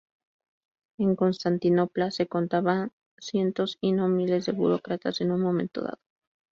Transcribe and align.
En 0.97 1.15
Constantinopla 1.15 2.09
se 2.09 2.25
contaban 2.25 2.91
cientos, 3.19 3.77
si 3.79 3.91
no 3.91 4.07
miles, 4.07 4.47
de 4.47 4.51
burócratas 4.53 5.21
en 5.21 5.31
un 5.31 5.41
momento 5.41 5.81
dado. 5.83 5.99